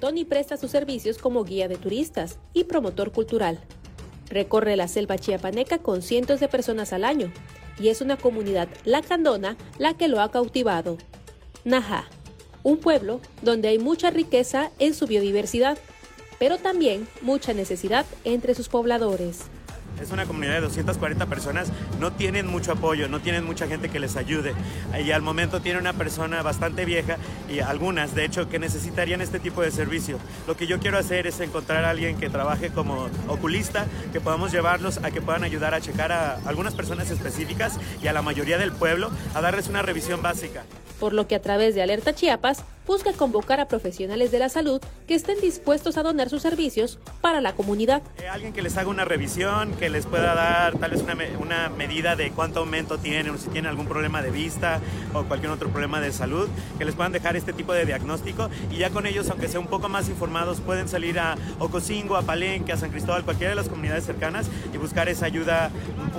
[0.00, 3.60] Tony presta sus servicios como guía de turistas y promotor cultural.
[4.28, 7.30] Recorre la selva chiapaneca con cientos de personas al año
[7.78, 10.96] y es una comunidad lacandona la que lo ha cautivado.
[11.64, 12.06] Naja,
[12.62, 15.78] un pueblo donde hay mucha riqueza en su biodiversidad,
[16.38, 19.42] pero también mucha necesidad entre sus pobladores.
[20.00, 21.70] Es una comunidad de 240 personas,
[22.00, 24.54] no tienen mucho apoyo, no tienen mucha gente que les ayude.
[25.04, 27.18] Y al momento tiene una persona bastante vieja
[27.50, 30.18] y algunas, de hecho, que necesitarían este tipo de servicio.
[30.46, 34.52] Lo que yo quiero hacer es encontrar a alguien que trabaje como oculista, que podamos
[34.52, 38.56] llevarlos a que puedan ayudar a checar a algunas personas específicas y a la mayoría
[38.56, 40.64] del pueblo a darles una revisión básica
[41.00, 44.80] por lo que a través de Alerta Chiapas busca convocar a profesionales de la salud
[45.06, 48.02] que estén dispuestos a donar sus servicios para la comunidad.
[48.18, 51.68] Eh, alguien que les haga una revisión, que les pueda dar tal vez una, una
[51.68, 54.80] medida de cuánto aumento tienen o si tienen algún problema de vista
[55.14, 58.78] o cualquier otro problema de salud, que les puedan dejar este tipo de diagnóstico y
[58.78, 62.72] ya con ellos, aunque sea un poco más informados, pueden salir a Ocosingo, a Palenque,
[62.72, 65.70] a San Cristóbal, cualquiera de las comunidades cercanas y buscar esa ayuda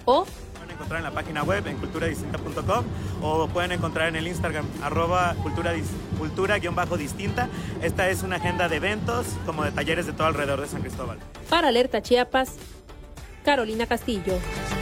[0.04, 2.84] o pueden encontrar en la página web en culturadistinta.com
[3.22, 7.48] o pueden encontrar en el Instagram arroba cultura-distinta.
[7.82, 11.18] Esta es una agenda de eventos como de talleres de todo alrededor de San Cristóbal.
[11.48, 12.56] Para Alerta Chiapas,
[13.42, 14.79] Carolina Castillo.